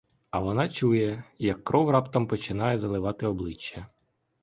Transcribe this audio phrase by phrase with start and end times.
[0.37, 3.87] І вона чує, як кров раптом починає заливати обличчя.